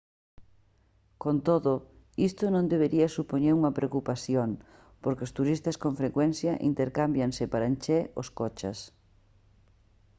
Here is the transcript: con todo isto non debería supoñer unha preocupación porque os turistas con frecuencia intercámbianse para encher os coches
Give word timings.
con 1.23 1.35
todo 1.49 1.73
isto 2.27 2.43
non 2.55 2.69
debería 2.73 3.07
supoñer 3.17 3.53
unha 3.59 3.75
preocupación 3.77 4.49
porque 5.03 5.25
os 5.27 5.35
turistas 5.37 5.79
con 5.83 5.93
frecuencia 6.01 6.59
intercámbianse 6.69 7.43
para 7.53 7.69
encher 7.71 8.03
os 8.21 8.27
coches 8.39 8.77